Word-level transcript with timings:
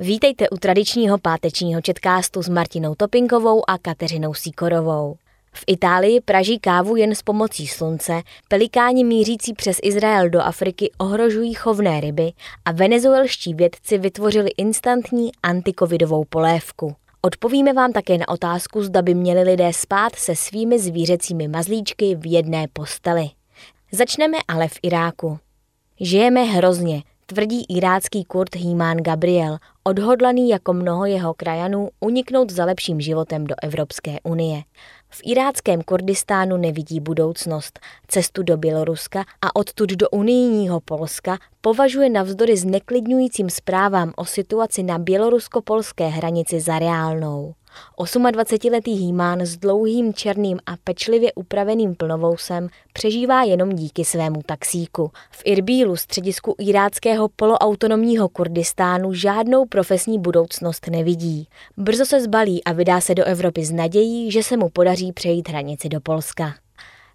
Vítejte 0.00 0.48
u 0.48 0.56
tradičního 0.56 1.18
pátečního 1.18 1.80
četkástu 1.80 2.42
s 2.42 2.48
Martinou 2.48 2.94
Topinkovou 2.94 3.70
a 3.70 3.78
Kateřinou 3.78 4.34
Sikorovou. 4.34 5.16
V 5.52 5.64
Itálii 5.66 6.20
praží 6.20 6.58
kávu 6.58 6.96
jen 6.96 7.14
s 7.14 7.22
pomocí 7.22 7.66
slunce, 7.66 8.22
pelikáni 8.48 9.04
mířící 9.04 9.52
přes 9.52 9.78
Izrael 9.82 10.30
do 10.30 10.40
Afriky 10.40 10.90
ohrožují 10.98 11.54
chovné 11.54 12.00
ryby 12.00 12.32
a 12.64 12.72
venezuelští 12.72 13.54
vědci 13.54 13.98
vytvořili 13.98 14.50
instantní 14.56 15.30
antikovidovou 15.42 16.24
polévku. 16.24 16.94
Odpovíme 17.22 17.72
vám 17.72 17.92
také 17.92 18.18
na 18.18 18.28
otázku, 18.28 18.82
zda 18.82 19.02
by 19.02 19.14
měli 19.14 19.42
lidé 19.42 19.72
spát 19.72 20.16
se 20.16 20.36
svými 20.36 20.78
zvířecími 20.78 21.48
mazlíčky 21.48 22.14
v 22.14 22.32
jedné 22.32 22.66
posteli. 22.72 23.30
Začneme 23.92 24.38
ale 24.48 24.68
v 24.68 24.78
Iráku. 24.82 25.38
Žijeme 26.00 26.44
hrozně, 26.44 27.02
tvrdí 27.30 27.64
irácký 27.68 28.24
kurd 28.24 28.56
Hímán 28.56 28.96
Gabriel, 28.96 29.58
odhodlaný 29.84 30.48
jako 30.48 30.72
mnoho 30.72 31.06
jeho 31.06 31.34
krajanů 31.34 31.88
uniknout 32.00 32.50
za 32.50 32.64
lepším 32.64 33.00
životem 33.00 33.44
do 33.44 33.54
Evropské 33.62 34.16
unie. 34.22 34.62
V 35.08 35.20
iráckém 35.24 35.82
Kurdistánu 35.82 36.56
nevidí 36.56 37.00
budoucnost. 37.00 37.80
Cestu 38.08 38.42
do 38.42 38.56
Běloruska 38.56 39.24
a 39.42 39.56
odtud 39.56 39.90
do 39.90 40.08
unijního 40.08 40.80
Polska 40.80 41.38
považuje 41.60 42.10
navzdory 42.10 42.56
zneklidňujícím 42.56 43.50
zprávám 43.50 44.12
o 44.16 44.24
situaci 44.24 44.82
na 44.82 44.98
bělorusko-polské 44.98 46.08
hranici 46.08 46.60
za 46.60 46.78
reálnou. 46.78 47.54
28-letý 47.98 48.92
Hýmán 48.92 49.40
s 49.40 49.56
dlouhým 49.56 50.14
černým 50.14 50.58
a 50.66 50.74
pečlivě 50.84 51.32
upraveným 51.32 51.94
plnovousem 51.94 52.68
přežívá 52.92 53.42
jenom 53.42 53.72
díky 53.72 54.04
svému 54.04 54.42
taxíku. 54.46 55.10
V 55.30 55.42
Irbílu, 55.44 55.96
středisku 55.96 56.54
iráckého 56.58 57.28
poloautonomního 57.36 58.28
Kurdistánu, 58.28 59.14
žádnou 59.14 59.66
profesní 59.66 60.18
budoucnost 60.18 60.86
nevidí. 60.90 61.48
Brzo 61.76 62.06
se 62.06 62.20
zbalí 62.20 62.64
a 62.64 62.72
vydá 62.72 63.00
se 63.00 63.14
do 63.14 63.24
Evropy 63.24 63.64
s 63.64 63.72
nadějí, 63.72 64.30
že 64.30 64.42
se 64.42 64.56
mu 64.56 64.68
podaří 64.68 65.12
přejít 65.12 65.48
hranici 65.48 65.88
do 65.88 66.00
Polska. 66.00 66.54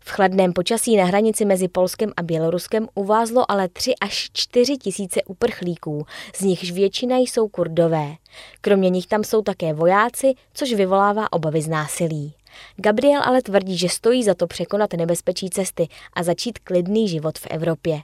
V 0.08 0.11
chladném 0.11 0.53
počasí 0.53 0.98
na 0.98 1.06
hranici 1.06 1.45
mezi 1.45 1.67
Polskem 1.67 2.11
a 2.17 2.23
Běloruskem 2.23 2.88
uvázlo 2.95 3.52
ale 3.52 3.70
3 3.70 3.94
až 4.02 4.30
4 4.34 4.78
tisíce 4.78 5.23
uprchlíků, 5.23 6.06
z 6.36 6.42
nichž 6.42 6.72
většina 6.72 7.17
jsou 7.17 7.48
kurdové. 7.48 8.16
Kromě 8.61 8.89
nich 8.89 9.08
tam 9.08 9.23
jsou 9.23 9.42
také 9.42 9.73
vojáci, 9.73 10.33
což 10.53 10.73
vyvolává 10.73 11.33
obavy 11.33 11.61
z 11.61 11.67
násilí. 11.67 12.33
Gabriel 12.78 13.22
ale 13.23 13.42
tvrdí, 13.42 13.78
že 13.78 13.89
stojí 13.89 14.23
za 14.23 14.33
to 14.33 14.48
překonat 14.48 14.94
nebezpečí 14.94 15.50
cesty 15.50 15.88
a 16.14 16.23
začít 16.23 16.59
klidný 16.59 17.09
život 17.09 17.39
v 17.39 17.48
Evropě. 17.50 18.02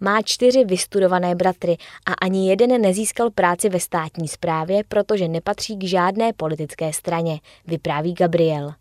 Má 0.00 0.22
čtyři 0.22 0.64
vystudované 0.64 1.34
bratry 1.34 1.76
a 2.06 2.12
ani 2.12 2.50
jeden 2.50 2.80
nezískal 2.80 3.30
práci 3.30 3.68
ve 3.68 3.80
státní 3.80 4.28
správě, 4.28 4.82
protože 4.88 5.28
nepatří 5.28 5.76
k 5.76 5.84
žádné 5.84 6.32
politické 6.32 6.92
straně, 6.92 7.40
vypráví 7.66 8.14
Gabriel. 8.14 8.74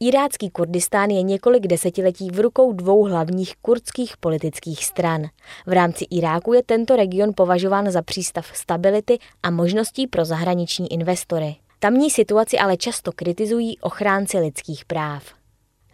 Irácký 0.00 0.50
Kurdistán 0.50 1.10
je 1.10 1.22
několik 1.22 1.66
desetiletí 1.66 2.30
v 2.30 2.40
rukou 2.40 2.72
dvou 2.72 3.02
hlavních 3.02 3.56
kurdských 3.56 4.16
politických 4.16 4.84
stran. 4.84 5.22
V 5.66 5.72
rámci 5.72 6.04
Iráku 6.10 6.52
je 6.52 6.62
tento 6.62 6.96
region 6.96 7.32
považován 7.36 7.90
za 7.90 8.02
přístav 8.02 8.46
stability 8.54 9.18
a 9.42 9.50
možností 9.50 10.06
pro 10.06 10.24
zahraniční 10.24 10.92
investory. 10.92 11.56
Tamní 11.78 12.10
situaci 12.10 12.58
ale 12.58 12.76
často 12.76 13.12
kritizují 13.12 13.78
ochránci 13.78 14.38
lidských 14.38 14.84
práv. 14.84 15.24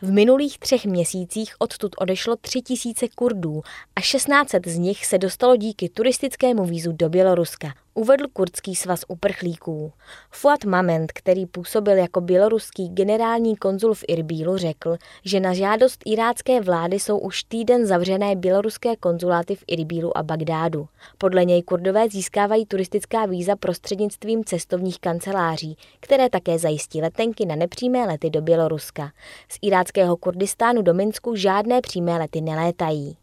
V 0.03 0.13
minulých 0.13 0.59
třech 0.59 0.87
měsících 0.87 1.55
odtud 1.59 1.93
odešlo 1.99 2.37
tři 2.37 2.63
tisíce 2.63 3.09
Kurdů 3.09 3.63
a 3.97 4.01
1600 4.01 4.67
z 4.67 4.79
nich 4.79 5.07
se 5.07 5.19
dostalo 5.19 5.57
díky 5.57 5.89
turistickému 5.89 6.65
vízu 6.65 6.93
do 6.93 7.09
Běloruska, 7.09 7.75
uvedl 7.95 8.25
kurdský 8.33 8.75
svaz 8.75 9.05
uprchlíků. 9.09 9.93
Fuat 10.31 10.65
Mament, 10.65 11.13
který 11.13 11.47
působil 11.47 11.97
jako 11.97 12.21
běloruský 12.21 12.89
generální 12.89 13.57
konzul 13.57 13.95
v 13.95 14.05
Irbílu, 14.09 14.57
řekl, 14.57 14.97
že 15.25 15.41
na 15.41 15.55
žádost 15.55 16.03
irácké 16.07 16.61
vlády 16.61 17.01
jsou 17.01 17.19
už 17.19 17.43
týden 17.43 17.87
zavřené 17.87 18.37
běloruské 18.37 18.97
konzuláty 18.97 19.57
v 19.57 19.65
Irbílu 19.67 20.17
a 20.17 20.23
Bagdádu. 20.23 20.89
Podle 21.19 21.45
něj 21.45 21.63
kurdové 21.63 22.09
získávají 22.09 22.67
turistická 22.67 23.27
víza 23.27 23.57
prostřednictvím 23.57 24.45
cestovních 24.45 25.01
kanceláří, 25.01 25.77
které 26.01 26.31
také 26.31 26.59
zajistí 26.59 27.01
letenky 27.01 27.47
na 27.47 27.57
nepřímé 27.57 28.07
lety 28.07 28.31
do 28.31 28.43
Běloruska. 28.43 29.13
Z 29.49 29.59
iráckého 29.63 30.17
Kurdistánu 30.17 30.83
do 30.83 30.95
Minsku 30.95 31.35
žádné 31.37 31.81
přímé 31.81 32.19
lety 32.19 32.41
nelétají. 32.41 33.17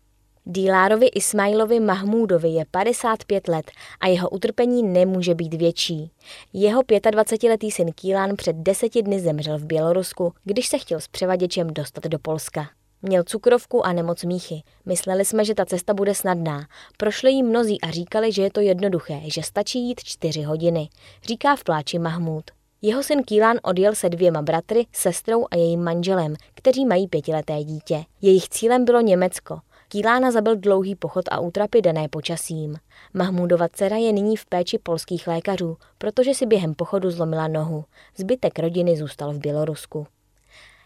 Dílárovi 0.53 1.07
Ismailovi 1.07 1.79
Mahmúdovi 1.79 2.49
je 2.49 2.65
55 2.71 3.47
let 3.47 3.71
a 3.99 4.07
jeho 4.07 4.29
utrpení 4.29 4.83
nemůže 4.83 5.35
být 5.35 5.53
větší. 5.53 6.11
Jeho 6.53 6.81
25-letý 6.81 7.71
syn 7.71 7.91
Kílán 7.91 8.35
před 8.35 8.55
deseti 8.55 9.03
dny 9.03 9.19
zemřel 9.19 9.57
v 9.57 9.65
Bělorusku, 9.65 10.33
když 10.43 10.67
se 10.67 10.77
chtěl 10.77 10.99
s 10.99 11.07
převaděčem 11.07 11.67
dostat 11.67 12.03
do 12.03 12.19
Polska. 12.19 12.69
Měl 13.01 13.23
cukrovku 13.23 13.85
a 13.85 13.93
nemoc 13.93 14.23
míchy. 14.23 14.63
Mysleli 14.85 15.25
jsme, 15.25 15.45
že 15.45 15.55
ta 15.55 15.65
cesta 15.65 15.93
bude 15.93 16.15
snadná. 16.15 16.67
Prošli 16.97 17.31
jí 17.31 17.43
mnozí 17.43 17.81
a 17.81 17.91
říkali, 17.91 18.31
že 18.31 18.41
je 18.41 18.51
to 18.51 18.59
jednoduché, 18.59 19.21
že 19.25 19.43
stačí 19.43 19.79
jít 19.79 20.03
čtyři 20.03 20.41
hodiny, 20.41 20.89
říká 21.23 21.55
v 21.55 21.63
pláči 21.63 21.99
Mahmud. 21.99 22.43
Jeho 22.81 23.03
syn 23.03 23.23
Kílán 23.23 23.57
odjel 23.63 23.95
se 23.95 24.09
dvěma 24.09 24.41
bratry, 24.41 24.85
sestrou 24.91 25.45
a 25.51 25.55
jejím 25.55 25.83
manželem, 25.83 26.35
kteří 26.53 26.85
mají 26.85 27.07
pětileté 27.07 27.63
dítě. 27.63 28.03
Jejich 28.21 28.49
cílem 28.49 28.85
bylo 28.85 29.01
Německo. 29.01 29.59
Kýlána 29.91 30.31
zabil 30.31 30.55
dlouhý 30.55 30.95
pochod 30.95 31.25
a 31.31 31.39
útrapy 31.39 31.81
dané 31.81 32.07
počasím. 32.07 32.75
Mahmudova 33.13 33.67
dcera 33.67 33.97
je 33.97 34.13
nyní 34.13 34.37
v 34.37 34.45
péči 34.45 34.77
polských 34.77 35.27
lékařů, 35.27 35.77
protože 35.97 36.33
si 36.33 36.45
během 36.45 36.73
pochodu 36.73 37.11
zlomila 37.11 37.47
nohu. 37.47 37.85
Zbytek 38.17 38.59
rodiny 38.59 38.97
zůstal 38.97 39.33
v 39.33 39.39
Bělorusku. 39.39 40.07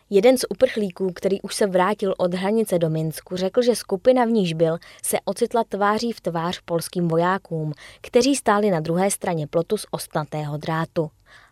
Jeden 0.10 0.38
z 0.38 0.46
uprchlíků, 0.50 1.14
který 1.14 1.42
už 1.42 1.56
se 1.56 1.68
vrátil 1.68 2.14
od 2.18 2.34
hranice 2.34 2.80
do 2.80 2.90
Minsku, 2.90 3.36
řekl, 3.36 3.62
že 3.62 3.76
skupina 3.76 4.26
v 4.26 4.30
níž 4.30 4.54
byl, 4.54 4.78
se 5.04 5.18
ocitla 5.26 5.64
tváří 5.70 6.12
v 6.12 6.22
tvář 6.22 6.62
polským 6.66 7.08
vojákům, 7.08 7.74
kteří 8.02 8.36
stáli 8.36 8.72
na 8.72 8.80
druhé 8.80 9.12
straně 9.12 9.48
plotu 9.48 9.78
z 9.78 9.86
ostnatého 9.92 10.58
drátu. 10.58 11.10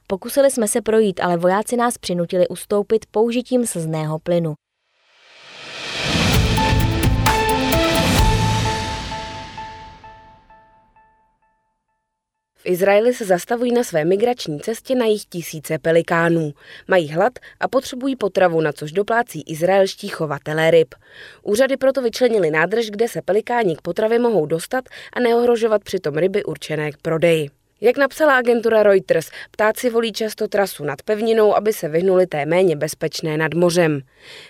Pokusili 0.08 0.52
jsme 0.52 0.68
se 0.68 0.82
projít, 0.82 1.20
ale 1.20 1.38
vojáci 1.38 1.78
nás 1.78 1.98
přinutili 1.98 2.48
ustoupit 2.48 3.06
použitím 3.12 3.66
slzného 3.66 4.20
plynu. 4.20 4.54
V 12.64 12.66
Izraeli 12.66 13.14
se 13.14 13.26
zastavují 13.26 13.72
na 13.72 13.84
své 13.84 14.06
migrační 14.06 14.60
cestě 14.60 14.96
na 14.96 15.06
jich 15.06 15.26
tisíce 15.26 15.80
pelikánů. 15.80 16.54
Mají 16.88 17.10
hlad 17.10 17.34
a 17.60 17.68
potřebují 17.68 18.16
potravu, 18.16 18.62
na 18.62 18.72
což 18.72 18.92
doplácí 18.92 19.42
izraelští 19.48 20.08
chovatelé 20.08 20.72
ryb. 20.72 20.96
Úřady 21.42 21.78
proto 21.78 22.02
vyčlenili 22.02 22.52
nádrž, 22.52 22.90
kde 22.90 23.08
se 23.08 23.22
pelikáni 23.22 23.76
k 23.76 23.82
potravě 23.82 24.20
mohou 24.20 24.46
dostat 24.46 24.86
a 25.14 25.20
neohrožovat 25.20 25.84
přitom 25.84 26.16
ryby 26.16 26.44
určené 26.44 26.92
k 26.92 26.98
prodeji. 26.98 27.50
Jak 27.86 27.98
napsala 27.98 28.38
agentura 28.38 28.84
Reuters, 28.84 29.30
ptáci 29.52 29.90
volí 29.90 30.12
často 30.12 30.48
trasu 30.48 30.84
nad 30.84 31.02
pevninou, 31.02 31.56
aby 31.56 31.74
se 31.74 31.90
vyhnuli 31.90 32.28
té 32.28 32.46
méně 32.46 32.76
bezpečné 32.76 33.38
nad 33.38 33.54
mořem. 33.54 34.02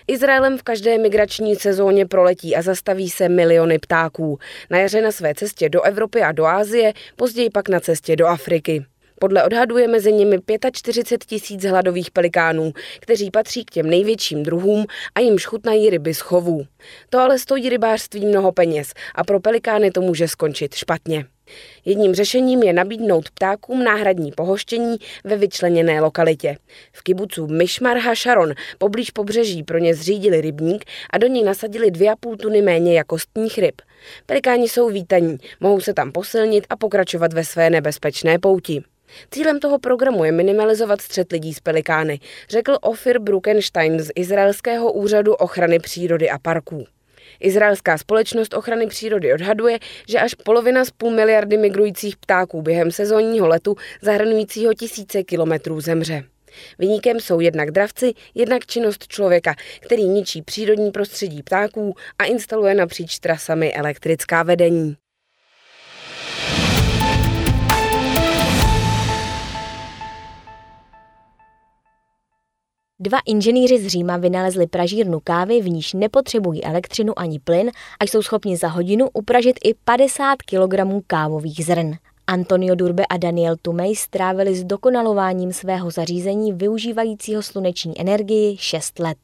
Izraelem 0.06 0.58
v 0.58 0.62
každé 0.62 0.98
migrační 0.98 1.56
sezóně 1.56 2.06
proletí 2.06 2.56
a 2.56 2.62
zastaví 2.62 3.10
se 3.10 3.28
miliony 3.28 3.78
ptáků. 3.78 4.38
Na 4.70 4.78
jaře 4.78 5.02
na 5.02 5.12
své 5.12 5.34
cestě 5.34 5.68
do 5.68 5.82
Evropy 5.82 6.22
a 6.22 6.32
do 6.32 6.46
Ázie, 6.46 6.92
později 7.16 7.50
pak 7.50 7.68
na 7.68 7.80
cestě 7.80 8.16
do 8.16 8.26
Afriky. 8.26 8.84
Podle 9.20 9.44
odhadu 9.44 9.78
je 9.78 9.88
mezi 9.88 10.12
nimi 10.12 10.38
45 10.72 11.24
tisíc 11.24 11.64
hladových 11.64 12.10
pelikánů, 12.10 12.72
kteří 13.00 13.30
patří 13.30 13.64
k 13.64 13.70
těm 13.70 13.90
největším 13.90 14.42
druhům 14.42 14.86
a 15.14 15.20
jim 15.20 15.38
šchutnají 15.38 15.90
ryby 15.90 16.14
z 16.14 16.20
chovů. 16.20 16.66
To 17.10 17.18
ale 17.18 17.38
stojí 17.38 17.68
rybářství 17.68 18.26
mnoho 18.26 18.52
peněz 18.52 18.92
a 19.14 19.24
pro 19.24 19.40
pelikány 19.40 19.90
to 19.90 20.00
může 20.00 20.28
skončit 20.28 20.74
špatně. 20.74 21.26
Jedním 21.84 22.14
řešením 22.14 22.62
je 22.62 22.72
nabídnout 22.72 23.30
ptákům 23.30 23.84
náhradní 23.84 24.32
pohoštění 24.32 24.96
ve 25.24 25.36
vyčleněné 25.36 26.00
lokalitě. 26.00 26.56
V 26.92 27.02
kibucu 27.02 27.46
Myšmar 27.46 27.98
Sharon 28.14 28.54
poblíž 28.78 29.10
pobřeží 29.10 29.62
pro 29.62 29.78
ně 29.78 29.94
zřídili 29.94 30.40
rybník 30.40 30.84
a 31.10 31.18
do 31.18 31.26
něj 31.26 31.44
nasadili 31.44 31.90
dvě 31.90 32.12
a 32.12 32.16
půl 32.16 32.36
tuny 32.36 32.62
méně 32.62 32.98
jakostních 32.98 33.58
ryb. 33.58 33.82
Pelikáni 34.26 34.68
jsou 34.68 34.88
vítaní, 34.88 35.38
mohou 35.60 35.80
se 35.80 35.94
tam 35.94 36.12
posilnit 36.12 36.66
a 36.70 36.76
pokračovat 36.76 37.32
ve 37.32 37.44
své 37.44 37.70
nebezpečné 37.70 38.38
pouti. 38.38 38.82
Cílem 39.30 39.60
toho 39.60 39.78
programu 39.78 40.24
je 40.24 40.32
minimalizovat 40.32 41.00
střet 41.00 41.32
lidí 41.32 41.54
s 41.54 41.60
pelikány, 41.60 42.20
řekl 42.48 42.78
Ofir 42.80 43.18
Brukenstein 43.18 44.00
z 44.00 44.10
Izraelského 44.14 44.92
úřadu 44.92 45.34
ochrany 45.34 45.78
přírody 45.78 46.30
a 46.30 46.38
parků. 46.38 46.86
Izraelská 47.40 47.98
společnost 47.98 48.54
ochrany 48.54 48.86
přírody 48.86 49.34
odhaduje, 49.34 49.78
že 50.08 50.18
až 50.18 50.34
polovina 50.34 50.84
z 50.84 50.90
půl 50.90 51.10
miliardy 51.10 51.56
migrujících 51.56 52.16
ptáků 52.16 52.62
během 52.62 52.90
sezónního 52.90 53.48
letu 53.48 53.76
zahrnujícího 54.02 54.74
tisíce 54.74 55.22
kilometrů 55.22 55.80
zemře. 55.80 56.24
Vyníkem 56.78 57.20
jsou 57.20 57.40
jednak 57.40 57.70
dravci, 57.70 58.12
jednak 58.34 58.66
činnost 58.66 59.06
člověka, 59.08 59.54
který 59.80 60.04
ničí 60.04 60.42
přírodní 60.42 60.90
prostředí 60.90 61.42
ptáků 61.42 61.94
a 62.18 62.24
instaluje 62.24 62.74
napříč 62.74 63.18
trasami 63.18 63.74
elektrická 63.74 64.42
vedení. 64.42 64.96
Dva 73.04 73.18
inženýři 73.26 73.78
z 73.78 73.86
Říma 73.86 74.16
vynalezli 74.16 74.66
pražírnu 74.66 75.20
kávy, 75.24 75.60
v 75.60 75.68
níž 75.68 75.92
nepotřebují 75.92 76.64
elektřinu 76.64 77.18
ani 77.18 77.38
plyn 77.38 77.70
a 78.00 78.04
jsou 78.04 78.22
schopni 78.22 78.56
za 78.56 78.68
hodinu 78.68 79.08
upražit 79.12 79.58
i 79.64 79.74
50 79.84 80.36
kg 80.36 81.06
kávových 81.06 81.64
zrn. 81.64 81.92
Antonio 82.26 82.74
Durbe 82.74 83.06
a 83.06 83.16
Daniel 83.16 83.56
Tumej 83.62 83.96
strávili 83.96 84.54
s 84.54 84.64
dokonalováním 84.64 85.52
svého 85.52 85.90
zařízení 85.90 86.52
využívajícího 86.52 87.42
sluneční 87.42 88.00
energii 88.00 88.56
6 88.58 88.98
let. 88.98 89.18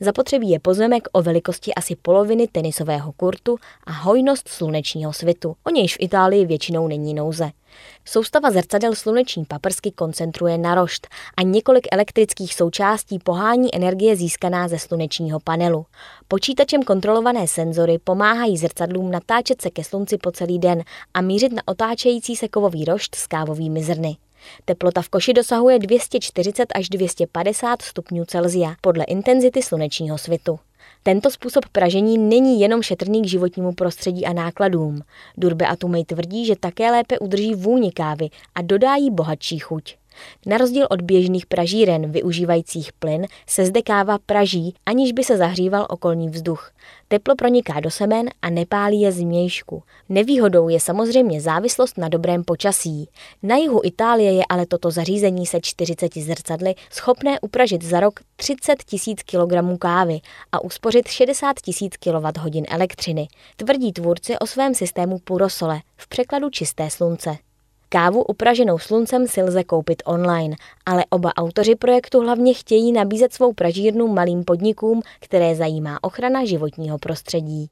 Zapotřebí 0.00 0.50
je 0.50 0.58
pozemek 0.58 1.08
o 1.12 1.22
velikosti 1.22 1.74
asi 1.74 1.96
poloviny 1.96 2.48
tenisového 2.48 3.12
kurtu 3.12 3.56
a 3.84 3.92
hojnost 3.92 4.48
slunečního 4.48 5.12
svitu. 5.12 5.56
O 5.64 5.70
nějž 5.70 5.94
v 5.94 6.00
Itálii 6.00 6.46
většinou 6.46 6.88
není 6.88 7.14
nouze. 7.14 7.50
Soustava 8.04 8.50
zrcadel 8.50 8.94
sluneční 8.94 9.44
paprsky 9.44 9.90
koncentruje 9.90 10.58
na 10.58 10.74
rošt 10.74 11.08
a 11.36 11.42
několik 11.42 11.86
elektrických 11.92 12.54
součástí 12.54 13.18
pohání 13.18 13.74
energie 13.74 14.16
získaná 14.16 14.68
ze 14.68 14.78
slunečního 14.78 15.40
panelu. 15.40 15.86
Počítačem 16.28 16.82
kontrolované 16.82 17.48
senzory 17.48 17.98
pomáhají 18.04 18.56
zrcadlům 18.56 19.10
natáčet 19.10 19.62
se 19.62 19.70
ke 19.70 19.84
slunci 19.84 20.18
po 20.18 20.30
celý 20.30 20.58
den 20.58 20.82
a 21.14 21.20
mířit 21.20 21.52
na 21.52 21.62
otáčející 21.66 22.36
se 22.36 22.48
kovový 22.48 22.84
rošt 22.84 23.14
s 23.14 23.26
kávovými 23.26 23.82
zrny. 23.82 24.16
Teplota 24.64 25.02
v 25.02 25.08
koši 25.08 25.32
dosahuje 25.32 25.78
240 25.78 26.68
až 26.74 26.88
250 26.88 27.82
stupňů 27.82 28.24
Celzia 28.24 28.74
podle 28.80 29.04
intenzity 29.04 29.62
slunečního 29.62 30.18
svitu. 30.18 30.58
Tento 31.02 31.30
způsob 31.30 31.64
pražení 31.72 32.18
není 32.18 32.60
jenom 32.60 32.82
šetrný 32.82 33.22
k 33.22 33.26
životnímu 33.26 33.72
prostředí 33.72 34.26
a 34.26 34.32
nákladům. 34.32 35.00
Durbe 35.36 35.66
a 35.66 35.76
Tumej 35.76 36.04
tvrdí, 36.04 36.46
že 36.46 36.56
také 36.56 36.90
lépe 36.90 37.18
udrží 37.18 37.54
vůni 37.54 37.92
kávy 37.92 38.28
a 38.54 38.62
dodá 38.62 38.94
jí 38.94 39.10
bohatší 39.10 39.58
chuť. 39.58 39.96
Na 40.46 40.58
rozdíl 40.58 40.86
od 40.90 41.02
běžných 41.02 41.46
pražíren 41.46 42.12
využívajících 42.12 42.92
plyn 42.92 43.26
se 43.46 43.66
zde 43.66 43.82
káva 43.82 44.18
praží, 44.26 44.74
aniž 44.86 45.12
by 45.12 45.24
se 45.24 45.36
zahříval 45.36 45.86
okolní 45.90 46.28
vzduch. 46.28 46.70
Teplo 47.08 47.36
proniká 47.36 47.80
do 47.80 47.90
semen 47.90 48.28
a 48.42 48.50
nepálí 48.50 49.00
je 49.00 49.12
změjšku. 49.12 49.82
Nevýhodou 50.08 50.68
je 50.68 50.80
samozřejmě 50.80 51.40
závislost 51.40 51.98
na 51.98 52.08
dobrém 52.08 52.44
počasí. 52.44 53.08
Na 53.42 53.56
jihu 53.56 53.80
Itálie 53.84 54.32
je 54.32 54.42
ale 54.48 54.66
toto 54.66 54.90
zařízení 54.90 55.46
se 55.46 55.58
40 55.62 56.14
zrcadly 56.14 56.74
schopné 56.90 57.40
upražit 57.40 57.84
za 57.84 58.00
rok 58.00 58.20
30 58.36 58.84
tisíc 58.84 59.22
kg 59.22 59.78
kávy 59.78 60.20
a 60.52 60.64
uspořit 60.64 61.08
60 61.08 61.60
tisíc 61.60 61.96
kWh 61.96 62.62
elektřiny, 62.68 63.28
tvrdí 63.56 63.92
tvůrci 63.92 64.38
o 64.38 64.46
svém 64.46 64.74
systému 64.74 65.18
Purosole, 65.18 65.80
v 65.96 66.08
překladu 66.08 66.50
čisté 66.50 66.90
slunce. 66.90 67.47
Kávu 67.88 68.22
upraženou 68.22 68.78
sluncem 68.78 69.26
si 69.26 69.42
lze 69.42 69.64
koupit 69.64 70.02
online, 70.06 70.56
ale 70.86 71.04
oba 71.10 71.32
autoři 71.36 71.74
projektu 71.74 72.20
hlavně 72.20 72.54
chtějí 72.54 72.92
nabízet 72.92 73.32
svou 73.32 73.52
pražírnu 73.52 74.08
malým 74.08 74.44
podnikům, 74.44 75.02
které 75.20 75.56
zajímá 75.56 76.04
ochrana 76.04 76.44
životního 76.44 76.98
prostředí. 76.98 77.68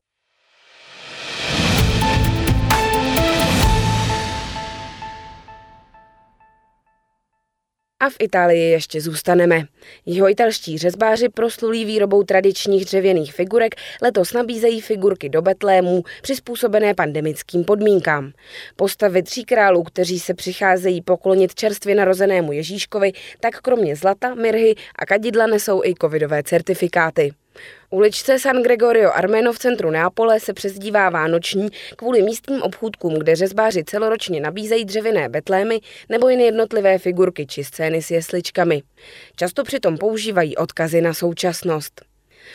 A 8.07 8.11
v 8.11 8.17
Itálii 8.21 8.71
ještě 8.71 9.01
zůstaneme. 9.01 9.67
Jeho 10.07 10.31
italští 10.31 10.79
řezbáři 10.79 11.29
proslulí 11.29 11.85
výrobou 11.85 12.23
tradičních 12.23 12.85
dřevěných 12.85 13.35
figurek 13.35 13.75
letos 14.03 14.33
nabízejí 14.33 14.81
figurky 14.81 15.29
do 15.29 15.43
Betlémů 15.43 16.03
přizpůsobené 16.23 16.95
pandemickým 16.95 17.65
podmínkám. 17.65 18.33
Postavy 18.77 19.23
tří 19.23 19.45
králů, 19.45 19.83
kteří 19.83 20.21
se 20.21 20.35
přicházejí 20.35 21.03
poklonit 21.03 21.55
čerstvě 21.55 21.95
narozenému 21.95 22.53
Ježíškovi, 22.53 23.13
tak 23.41 23.61
kromě 23.61 23.97
zlata, 23.97 24.35
mirhy 24.35 24.75
a 24.99 25.07
kadidla 25.07 25.47
nesou 25.47 25.85
i 25.85 25.95
covidové 26.01 26.43
certifikáty. 26.43 27.33
Uličce 27.91 28.39
San 28.39 28.63
Gregorio 28.63 29.11
Armeno 29.13 29.53
v 29.53 29.59
centru 29.59 29.91
Neapole 29.91 30.41
se 30.41 30.53
přezdívá 30.53 31.11
Vánoční 31.11 31.69
kvůli 31.97 32.23
místním 32.23 32.63
obchůdkům, 32.63 33.15
kde 33.15 33.37
řezbáři 33.37 33.85
celoročně 33.85 34.41
nabízejí 34.41 34.85
dřevěné 34.85 35.29
betlémy 35.29 35.81
nebo 36.09 36.29
jen 36.29 36.41
jednotlivé 36.41 36.99
figurky 36.99 37.47
či 37.47 37.65
scény 37.65 38.03
s 38.03 38.11
jesličkami. 38.11 38.83
Často 39.37 39.65
přitom 39.65 39.99
používají 39.99 40.57
odkazy 40.57 41.01
na 41.01 41.15
současnost. 41.15 42.05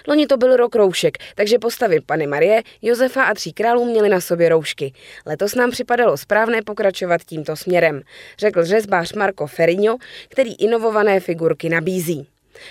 Loni 0.08 0.28
to 0.28 0.38
byl 0.38 0.58
rok 0.58 0.76
roušek, 0.76 1.18
takže 1.36 1.60
postavy 1.60 2.00
Pany 2.02 2.28
Marie, 2.28 2.62
Josefa 2.82 3.24
a 3.24 3.34
tří 3.34 3.54
králů 3.54 3.86
měly 3.86 4.10
na 4.10 4.22
sobě 4.22 4.50
roušky. 4.50 4.94
Letos 5.26 5.56
nám 5.56 5.72
připadalo 5.72 6.18
správné 6.18 6.62
pokračovat 6.62 7.22
tímto 7.26 7.56
směrem, 7.56 8.02
řekl 8.38 8.66
řezbář 8.66 9.14
Marco 9.14 9.48
Ferrigno, 9.48 9.98
který 10.30 10.56
inovované 10.56 11.20
figurky 11.20 11.70
nabízí. 11.70 12.28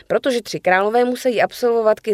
Protože 0.06 0.42
tři 0.42 0.60
králové 0.60 1.04
musí 1.04 1.42
absolvovat 1.42 2.00
k 2.00 2.10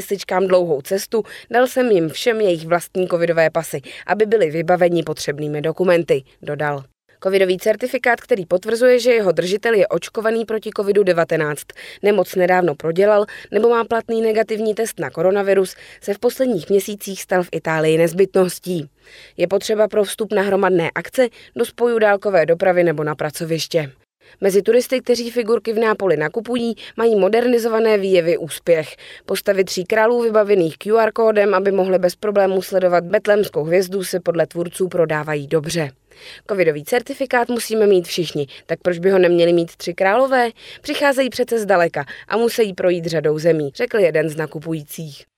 dlouhou 0.47 0.83
cestu, 0.83 1.23
dal 1.51 1.67
jsem 1.67 1.91
jim 1.91 2.09
všem 2.09 2.41
jejich 2.41 2.67
vlastní 2.67 3.09
covidové 3.09 3.51
pasy, 3.51 3.81
aby 4.07 4.27
byli 4.27 4.51
vybaveni 4.51 5.03
potřebnými 5.03 5.63
dokumenty, 5.63 6.23
dodal. 6.43 6.85
Covidový 7.23 7.59
certifikát, 7.59 8.21
který 8.21 8.47
potvrzuje, 8.47 8.99
že 8.99 9.11
jeho 9.11 9.33
držitel 9.33 9.75
je 9.75 9.89
očkovaný 9.89 10.45
proti 10.45 10.71
COVID-19, 10.71 11.55
nemoc 12.03 12.35
nedávno 12.35 12.75
prodělal 12.75 13.27
nebo 13.51 13.69
má 13.69 13.85
platný 13.85 14.23
negativní 14.23 14.75
test 14.75 15.01
na 15.01 15.11
koronavirus, 15.11 15.77
se 16.01 16.15
v 16.15 16.19
posledních 16.19 16.71
měsících 16.71 17.23
stal 17.23 17.43
v 17.43 17.49
Itálii 17.53 17.99
nezbytností. 17.99 18.89
Je 19.37 19.47
potřeba 19.49 19.89
pro 19.89 20.05
vstup 20.05 20.33
na 20.33 20.43
hromadné 20.43 20.91
akce 20.95 21.29
do 21.57 21.65
spoju 21.65 21.99
dálkové 21.99 22.47
dopravy 22.47 22.85
nebo 22.85 23.05
na 23.05 23.15
pracoviště. 23.15 23.93
Mezi 24.41 24.63
turisty, 24.63 25.01
kteří 25.01 25.31
figurky 25.31 25.73
v 25.73 25.79
Nápoli 25.79 26.17
nakupují, 26.17 26.75
mají 26.97 27.17
modernizované 27.17 27.99
výjevy 27.99 28.39
úspěch. 28.39 28.97
Postavy 29.27 29.65
tří 29.65 29.85
králů 29.85 30.23
vybavených 30.23 30.79
QR 30.79 31.13
kódem, 31.13 31.55
aby 31.55 31.73
mohli 31.73 31.99
bez 31.99 32.17
problémů 32.17 32.63
sledovat 32.63 33.05
betlemskou 33.05 33.65
hvězdu, 33.65 34.05
se 34.05 34.21
podle 34.21 34.47
tvůrců 34.47 34.89
prodávají 34.89 35.47
dobře. 35.47 35.91
Covidový 36.49 36.85
certifikát 36.85 37.49
musíme 37.49 37.87
mít 37.87 38.07
všichni, 38.07 38.47
tak 38.67 38.79
proč 38.83 38.99
by 38.99 39.11
ho 39.11 39.19
neměli 39.19 39.53
mít 39.53 39.77
tři 39.77 39.95
králové? 39.95 40.51
Přicházejí 40.83 41.31
přece 41.31 41.59
zdaleka 41.59 42.05
a 42.29 42.37
musí 42.37 42.75
projít 42.75 43.07
řadou 43.07 43.39
zemí, 43.39 43.71
řekl 43.75 43.99
jeden 43.99 44.29
z 44.29 44.37
nakupujících. 44.37 45.36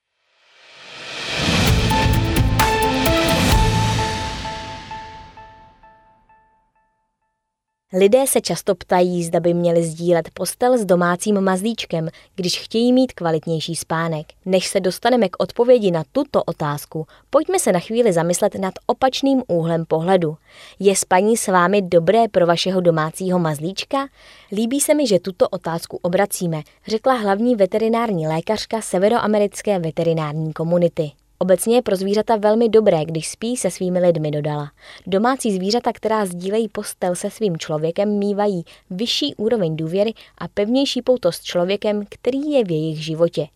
Lidé 7.92 8.26
se 8.26 8.40
často 8.40 8.74
ptají, 8.74 9.24
zda 9.24 9.40
by 9.40 9.54
měli 9.54 9.84
sdílet 9.84 10.30
postel 10.34 10.78
s 10.78 10.84
domácím 10.84 11.40
mazlíčkem, 11.40 12.08
když 12.36 12.60
chtějí 12.60 12.92
mít 12.92 13.12
kvalitnější 13.12 13.76
spánek. 13.76 14.26
Než 14.46 14.68
se 14.68 14.80
dostaneme 14.80 15.28
k 15.28 15.36
odpovědi 15.38 15.90
na 15.90 16.04
tuto 16.12 16.42
otázku, 16.42 17.06
pojďme 17.30 17.58
se 17.58 17.72
na 17.72 17.80
chvíli 17.80 18.12
zamyslet 18.12 18.54
nad 18.54 18.74
opačným 18.86 19.42
úhlem 19.46 19.84
pohledu. 19.84 20.36
Je 20.78 20.96
spaní 20.96 21.36
s 21.36 21.48
vámi 21.48 21.82
dobré 21.82 22.28
pro 22.28 22.46
vašeho 22.46 22.80
domácího 22.80 23.38
mazlíčka? 23.38 24.08
Líbí 24.52 24.80
se 24.80 24.94
mi, 24.94 25.06
že 25.06 25.20
tuto 25.20 25.48
otázku 25.48 25.98
obracíme, 26.02 26.62
řekla 26.86 27.14
hlavní 27.14 27.56
veterinární 27.56 28.28
lékařka 28.28 28.80
Severoamerické 28.80 29.78
veterinární 29.78 30.52
komunity. 30.52 31.10
Obecně 31.40 31.76
je 31.76 31.82
pro 31.82 31.96
zvířata 31.96 32.36
velmi 32.36 32.68
dobré, 32.68 33.04
když 33.04 33.28
spí 33.28 33.56
se 33.56 33.70
svými 33.70 33.98
lidmi, 33.98 34.30
dodala. 34.30 34.70
Domácí 35.06 35.52
zvířata, 35.52 35.92
která 35.92 36.26
sdílejí 36.26 36.68
postel 36.68 37.14
se 37.14 37.30
svým 37.30 37.56
člověkem, 37.56 38.18
mývají 38.18 38.64
vyšší 38.90 39.34
úroveň 39.34 39.76
důvěry 39.76 40.14
a 40.38 40.48
pevnější 40.48 41.02
pouto 41.02 41.32
s 41.32 41.40
člověkem, 41.40 42.04
který 42.08 42.50
je 42.50 42.64
v 42.64 42.70
jejich 42.70 43.04
životě. 43.04 43.46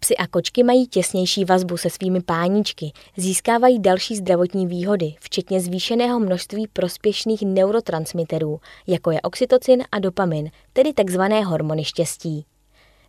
Psy 0.00 0.16
a 0.16 0.26
kočky 0.26 0.62
mají 0.62 0.86
těsnější 0.86 1.44
vazbu 1.44 1.76
se 1.76 1.90
svými 1.90 2.22
páničky, 2.22 2.92
získávají 3.16 3.78
další 3.78 4.16
zdravotní 4.16 4.66
výhody, 4.66 5.14
včetně 5.20 5.60
zvýšeného 5.60 6.20
množství 6.20 6.66
prospěšných 6.72 7.42
neurotransmiterů, 7.42 8.60
jako 8.86 9.10
je 9.10 9.20
oxytocin 9.20 9.84
a 9.92 9.98
dopamin, 9.98 10.50
tedy 10.72 10.92
takzvané 10.92 11.44
hormony 11.44 11.84
štěstí. 11.84 12.44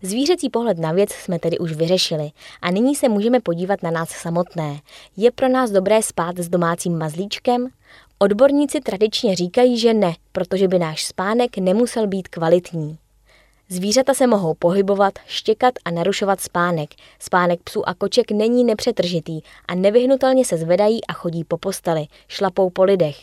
Zvířecí 0.05 0.49
pohled 0.49 0.77
na 0.77 0.91
věc 0.91 1.11
jsme 1.11 1.39
tedy 1.39 1.57
už 1.57 1.73
vyřešili 1.73 2.31
a 2.61 2.71
nyní 2.71 2.95
se 2.95 3.09
můžeme 3.09 3.39
podívat 3.39 3.83
na 3.83 3.91
nás 3.91 4.09
samotné. 4.09 4.79
Je 5.17 5.31
pro 5.31 5.49
nás 5.49 5.71
dobré 5.71 6.03
spát 6.03 6.37
s 6.37 6.49
domácím 6.49 6.97
mazlíčkem? 6.97 7.67
Odborníci 8.19 8.81
tradičně 8.81 9.35
říkají, 9.35 9.79
že 9.79 9.93
ne, 9.93 10.15
protože 10.31 10.67
by 10.67 10.79
náš 10.79 11.05
spánek 11.05 11.57
nemusel 11.57 12.07
být 12.07 12.27
kvalitní. 12.27 12.97
Zvířata 13.69 14.13
se 14.13 14.27
mohou 14.27 14.53
pohybovat, 14.53 15.13
štěkat 15.25 15.73
a 15.85 15.91
narušovat 15.91 16.41
spánek. 16.41 16.89
Spánek 17.19 17.59
psů 17.63 17.89
a 17.89 17.93
koček 17.93 18.31
není 18.31 18.63
nepřetržitý 18.63 19.41
a 19.65 19.75
nevyhnutelně 19.75 20.45
se 20.45 20.57
zvedají 20.57 21.05
a 21.05 21.13
chodí 21.13 21.43
po 21.43 21.57
posteli, 21.57 22.05
šlapou 22.27 22.69
po 22.69 22.83
lidech. 22.83 23.17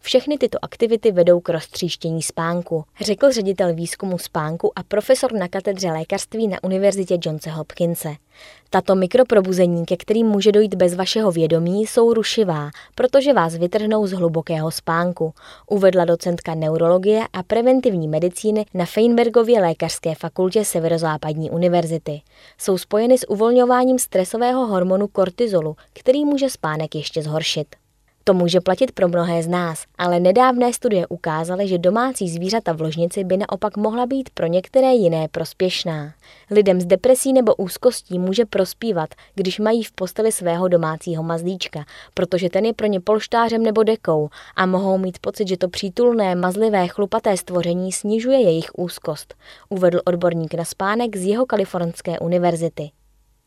Všechny 0.00 0.38
tyto 0.38 0.58
aktivity 0.62 1.12
vedou 1.12 1.40
k 1.40 1.48
roztříštění 1.48 2.22
spánku, 2.22 2.84
řekl 3.00 3.32
ředitel 3.32 3.74
výzkumu 3.74 4.18
spánku 4.18 4.72
a 4.78 4.82
profesor 4.82 5.32
na 5.32 5.48
katedře 5.48 5.92
lékařství 5.92 6.48
na 6.48 6.64
Univerzitě 6.64 7.18
Johnse 7.22 7.50
Hopkinse. 7.50 8.14
Tato 8.70 8.94
mikroprobuzení, 8.94 9.86
ke 9.86 9.96
kterým 9.96 10.26
může 10.26 10.52
dojít 10.52 10.74
bez 10.74 10.94
vašeho 10.94 11.32
vědomí, 11.32 11.86
jsou 11.86 12.14
rušivá, 12.14 12.70
protože 12.94 13.32
vás 13.32 13.56
vytrhnou 13.56 14.06
z 14.06 14.12
hlubokého 14.12 14.70
spánku, 14.70 15.34
uvedla 15.70 16.04
docentka 16.04 16.54
neurologie 16.54 17.22
a 17.32 17.42
preventivní 17.42 18.08
medicíny 18.08 18.64
na 18.74 18.86
Feinbergově 18.86 19.60
lékařské 19.60 20.14
fakultě 20.14 20.64
Severozápadní 20.64 21.50
univerzity. 21.50 22.20
Jsou 22.58 22.78
spojeny 22.78 23.18
s 23.18 23.30
uvolňováním 23.30 23.98
stresového 23.98 24.66
hormonu 24.66 25.08
kortizolu, 25.08 25.76
který 25.92 26.24
může 26.24 26.50
spánek 26.50 26.94
ještě 26.94 27.22
zhoršit. 27.22 27.76
To 28.28 28.34
může 28.34 28.60
platit 28.60 28.92
pro 28.92 29.08
mnohé 29.08 29.42
z 29.42 29.48
nás, 29.48 29.84
ale 29.98 30.20
nedávné 30.20 30.72
studie 30.72 31.06
ukázaly, 31.06 31.68
že 31.68 31.78
domácí 31.78 32.28
zvířata 32.28 32.72
v 32.72 32.80
ložnici 32.80 33.24
by 33.24 33.36
naopak 33.36 33.76
mohla 33.76 34.06
být 34.06 34.30
pro 34.30 34.46
některé 34.46 34.92
jiné 34.92 35.28
prospěšná. 35.28 36.14
Lidem 36.50 36.80
s 36.80 36.86
depresí 36.86 37.32
nebo 37.32 37.54
úzkostí 37.54 38.18
může 38.18 38.44
prospívat, 38.44 39.14
když 39.34 39.58
mají 39.58 39.82
v 39.82 39.92
posteli 39.92 40.32
svého 40.32 40.68
domácího 40.68 41.22
mazlíčka, 41.22 41.84
protože 42.14 42.50
ten 42.50 42.64
je 42.64 42.74
pro 42.74 42.86
ně 42.86 43.00
polštářem 43.00 43.62
nebo 43.62 43.82
dekou 43.82 44.28
a 44.56 44.66
mohou 44.66 44.98
mít 44.98 45.18
pocit, 45.18 45.48
že 45.48 45.56
to 45.56 45.68
přítulné, 45.68 46.34
mazlivé, 46.34 46.88
chlupaté 46.88 47.36
stvoření 47.36 47.92
snižuje 47.92 48.40
jejich 48.40 48.70
úzkost, 48.78 49.34
uvedl 49.68 50.00
odborník 50.04 50.54
na 50.54 50.64
spánek 50.64 51.16
z 51.16 51.24
jeho 51.24 51.46
kalifornské 51.46 52.18
univerzity. 52.18 52.90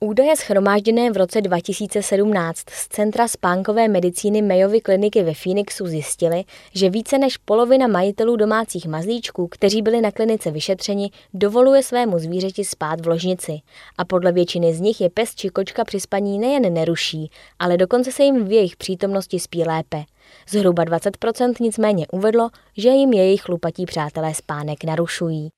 Údaje 0.06 0.36
schromážděné 0.36 1.12
v 1.12 1.18
roce 1.18 1.41
2017 1.41 2.58
z 2.70 2.88
Centra 2.88 3.27
spánkové 3.27 3.88
medicíny 3.88 4.41
Mayovy 4.41 4.82
kliniky 4.82 5.24
ve 5.24 5.34
Phoenixu 5.34 5.88
zjistily, 5.88 6.44
že 6.74 6.89
více 6.89 7.18
než 7.18 7.38
polovina 7.38 7.88
majitelů 7.88 8.36
domácích 8.36 8.86
mazlíčků, 8.86 9.48
kteří 9.48 9.82
byli 9.82 10.01
na 10.01 10.12
klinice 10.12 10.51
vyšetřeni, 10.51 11.12
dovoluje 11.34 11.84
svému 11.84 12.20
zvířeti 12.20 12.65
spát 12.65 13.01
v 13.01 13.08
ložnici. 13.08 13.60
A 13.98 14.06
podle 14.06 14.32
většiny 14.32 14.74
z 14.74 14.82
nich 14.82 15.01
je 15.01 15.10
pes 15.10 15.36
či 15.36 15.50
kočka 15.50 15.84
při 15.84 16.00
spaní 16.00 16.39
nejen 16.39 16.74
neruší, 16.74 17.32
ale 17.60 17.77
dokonce 17.77 18.12
se 18.12 18.24
jim 18.24 18.46
v 18.46 18.51
jejich 18.51 18.75
přítomnosti 18.75 19.39
spí 19.39 19.63
lépe. 19.63 20.03
Zhruba 20.50 20.84
20% 20.84 21.53
nicméně 21.60 22.08
uvedlo, 22.12 22.50
že 22.77 22.89
jim 22.89 23.13
jejich 23.13 23.41
chlupatí 23.41 23.86
přátelé 23.86 24.34
spánek 24.34 24.84
narušují. 24.84 25.50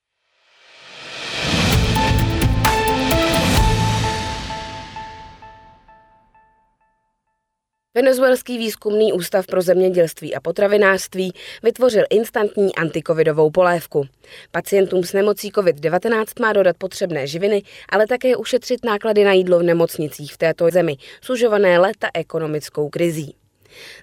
Venezuelský 8.01 8.57
výzkumný 8.57 9.13
ústav 9.13 9.47
pro 9.47 9.61
zemědělství 9.61 10.35
a 10.35 10.39
potravinářství 10.39 11.33
vytvořil 11.63 12.03
instantní 12.09 12.75
antikovidovou 12.75 13.49
polévku. 13.51 14.05
Pacientům 14.51 15.03
s 15.03 15.13
nemocí 15.13 15.51
COVID-19 15.51 16.25
má 16.41 16.53
dodat 16.53 16.77
potřebné 16.77 17.27
živiny, 17.27 17.63
ale 17.89 18.07
také 18.07 18.35
ušetřit 18.35 18.85
náklady 18.85 19.23
na 19.23 19.33
jídlo 19.33 19.59
v 19.59 19.63
nemocnicích 19.63 20.33
v 20.33 20.37
této 20.37 20.69
zemi, 20.69 20.95
sužované 21.21 21.79
leta 21.79 22.09
ekonomickou 22.13 22.89
krizí. 22.89 23.40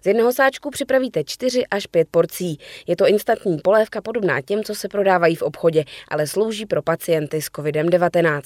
Z 0.03 0.07
jednoho 0.07 0.33
sáčku 0.33 0.71
připravíte 0.71 1.25
4 1.25 1.67
až 1.71 1.87
5 1.87 2.09
porcí. 2.11 2.59
Je 2.87 2.97
to 2.97 3.07
instantní 3.07 3.59
polévka 3.59 4.01
podobná 4.01 4.41
těm, 4.41 4.65
co 4.65 4.75
se 4.75 4.89
prodávají 4.89 5.37
v 5.37 5.43
obchodě, 5.43 5.85
ale 6.09 6.27
slouží 6.27 6.67
pro 6.67 6.83
pacienty 6.83 7.43
s 7.43 7.47
COVID-19. 7.47 8.43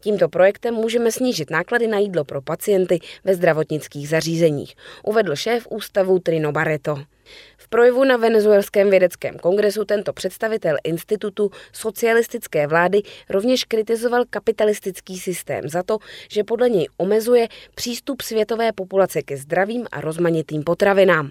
Tímto 0.00 0.28
projektem 0.28 0.74
můžeme 0.74 1.12
snížit 1.12 1.50
náklady 1.50 1.86
na 1.86 1.98
jídlo 1.98 2.24
pro 2.24 2.42
pacienty 2.42 2.98
ve 3.24 3.34
zdravotnických 3.34 4.08
zařízeních, 4.08 4.74
uvedl 5.04 5.36
šéf 5.36 5.66
ústavu 5.70 6.18
Trino 6.18 6.52
Barreto. 6.52 7.13
V 7.56 7.68
projevu 7.68 8.04
na 8.04 8.16
venezuelském 8.16 8.90
vědeckém 8.90 9.38
kongresu 9.38 9.84
tento 9.84 10.12
představitel 10.12 10.76
institutu 10.84 11.50
socialistické 11.72 12.66
vlády 12.66 13.02
rovněž 13.30 13.64
kritizoval 13.64 14.24
kapitalistický 14.30 15.18
systém 15.18 15.68
za 15.68 15.82
to, 15.82 15.98
že 16.30 16.44
podle 16.44 16.70
něj 16.70 16.88
omezuje 16.96 17.48
přístup 17.74 18.22
světové 18.22 18.72
populace 18.72 19.22
ke 19.22 19.36
zdravým 19.36 19.86
a 19.92 20.00
rozmanitým 20.00 20.64
potravinám. 20.64 21.30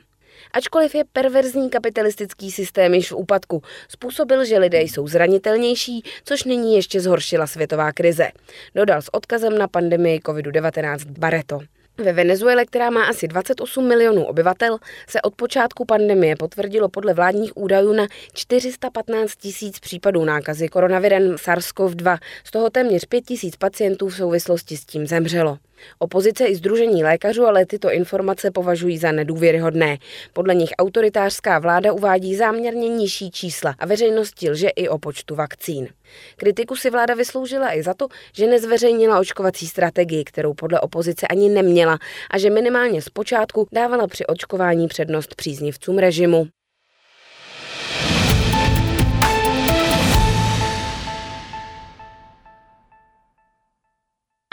Ačkoliv 0.53 0.95
je 0.95 1.03
perverzní 1.13 1.69
kapitalistický 1.69 2.51
systém 2.51 2.93
již 2.93 3.12
v 3.12 3.15
úpadku, 3.15 3.62
způsobil, 3.89 4.45
že 4.45 4.57
lidé 4.57 4.81
jsou 4.81 5.07
zranitelnější, 5.07 6.03
což 6.23 6.43
nyní 6.43 6.75
ještě 6.75 7.00
zhoršila 7.00 7.47
světová 7.47 7.91
krize. 7.91 8.31
Dodal 8.75 9.01
s 9.01 9.13
odkazem 9.13 9.57
na 9.57 9.67
pandemii 9.67 10.19
COVID-19 10.19 10.97
Barreto. 11.19 11.59
Ve 11.97 12.13
Venezuele, 12.13 12.65
která 12.65 12.89
má 12.89 13.03
asi 13.03 13.27
28 13.27 13.88
milionů 13.88 14.25
obyvatel, 14.25 14.77
se 15.07 15.21
od 15.21 15.35
počátku 15.35 15.85
pandemie 15.85 16.35
potvrdilo 16.35 16.89
podle 16.89 17.13
vládních 17.13 17.57
údajů 17.57 17.93
na 17.93 18.07
415 18.33 19.35
tisíc 19.35 19.79
případů 19.79 20.25
nákazy 20.25 20.67
koronavirem 20.67 21.35
SARS-CoV-2. 21.35 22.17
Z 22.43 22.51
toho 22.51 22.69
téměř 22.69 23.05
5 23.05 23.21
tisíc 23.21 23.55
pacientů 23.55 24.07
v 24.09 24.15
souvislosti 24.15 24.77
s 24.77 24.85
tím 24.85 25.07
zemřelo. 25.07 25.57
Opozice 25.99 26.45
i 26.45 26.55
Združení 26.55 27.03
lékařů 27.03 27.45
ale 27.45 27.65
tyto 27.65 27.91
informace 27.91 28.51
považují 28.51 28.97
za 28.97 29.11
nedůvěryhodné. 29.11 29.97
Podle 30.33 30.55
nich 30.55 30.69
autoritářská 30.77 31.59
vláda 31.59 31.93
uvádí 31.93 32.35
záměrně 32.35 32.89
nižší 32.89 33.31
čísla 33.31 33.75
a 33.79 33.85
veřejnosti 33.85 34.49
lže 34.49 34.69
i 34.69 34.87
o 34.87 34.97
počtu 34.97 35.35
vakcín. 35.35 35.87
Kritiku 36.35 36.75
si 36.75 36.89
vláda 36.89 37.13
vysloužila 37.13 37.75
i 37.75 37.83
za 37.83 37.93
to, 37.93 38.07
že 38.33 38.47
nezveřejnila 38.47 39.19
očkovací 39.19 39.67
strategii, 39.67 40.23
kterou 40.23 40.53
podle 40.53 40.79
opozice 40.79 41.27
ani 41.27 41.49
neměla 41.49 41.97
a 42.31 42.37
že 42.37 42.49
minimálně 42.49 43.01
zpočátku 43.01 43.67
dávala 43.71 44.07
při 44.07 44.25
očkování 44.25 44.87
přednost 44.87 45.35
příznivcům 45.35 45.97
režimu. 45.97 46.47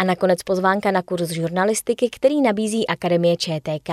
A 0.01 0.05
nakonec 0.05 0.43
pozvánka 0.43 0.91
na 0.91 1.03
kurz 1.03 1.31
žurnalistiky, 1.31 2.11
který 2.11 2.41
nabízí 2.41 2.87
Akademie 2.87 3.37
ČTK. 3.37 3.91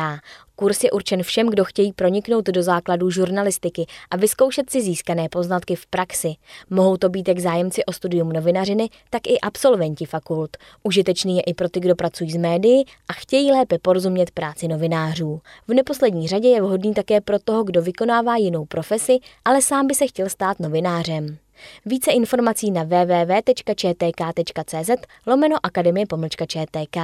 Kurs 0.55 0.83
je 0.83 0.91
určen 0.91 1.23
všem, 1.23 1.47
kdo 1.47 1.65
chtějí 1.65 1.93
proniknout 1.93 2.45
do 2.45 2.63
základů 2.63 3.09
žurnalistiky 3.09 3.85
a 4.11 4.17
vyzkoušet 4.17 4.69
si 4.69 4.81
získané 4.81 5.29
poznatky 5.29 5.75
v 5.75 5.85
praxi. 5.85 6.33
Mohou 6.69 6.97
to 6.97 7.09
být 7.09 7.27
jak 7.27 7.39
zájemci 7.39 7.85
o 7.85 7.93
studium 7.93 8.29
novinařiny, 8.29 8.89
tak 9.09 9.27
i 9.27 9.39
absolventi 9.39 10.05
fakult. 10.05 10.57
Užitečný 10.83 11.37
je 11.37 11.43
i 11.43 11.53
pro 11.53 11.69
ty, 11.69 11.79
kdo 11.79 11.95
pracují 11.95 12.31
s 12.31 12.37
médií 12.37 12.85
a 13.09 13.13
chtějí 13.13 13.51
lépe 13.51 13.79
porozumět 13.79 14.31
práci 14.31 14.67
novinářů. 14.67 15.41
V 15.67 15.73
neposlední 15.73 16.27
řadě 16.27 16.47
je 16.47 16.61
vhodný 16.61 16.93
také 16.93 17.21
pro 17.21 17.39
toho, 17.39 17.63
kdo 17.63 17.81
vykonává 17.81 18.37
jinou 18.37 18.65
profesi, 18.65 19.17
ale 19.45 19.61
sám 19.61 19.87
by 19.87 19.95
se 19.95 20.07
chtěl 20.07 20.29
stát 20.29 20.59
novinářem. 20.59 21.37
Více 21.85 22.11
informací 22.11 22.71
na 22.71 22.83
www.čtk.cz 22.83 24.89
lomeno 25.27 25.55
akademie 25.63 26.05
pomlčka 26.05 26.45
ČTK. 26.45 26.97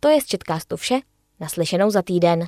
To 0.00 0.08
je 0.08 0.20
z 0.20 0.26
Četkástu 0.26 0.76
vše, 0.76 1.00
naslyšenou 1.40 1.90
za 1.90 2.02
týden. 2.02 2.46